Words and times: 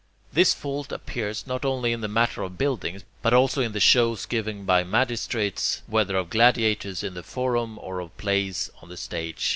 This 0.33 0.55
fault 0.55 0.91
appears 0.91 1.45
not 1.45 1.63
only 1.63 1.91
in 1.93 2.01
the 2.01 2.07
matter 2.07 2.41
of 2.41 2.57
buildings, 2.57 3.03
but 3.21 3.35
also 3.35 3.61
in 3.61 3.71
the 3.71 3.79
shows 3.79 4.25
given 4.25 4.65
by 4.65 4.83
magistrates, 4.83 5.83
whether 5.85 6.17
of 6.17 6.31
gladiators 6.31 7.03
in 7.03 7.13
the 7.13 7.21
forum 7.21 7.77
or 7.77 7.99
of 7.99 8.17
plays 8.17 8.71
on 8.81 8.89
the 8.89 8.97
stage. 8.97 9.49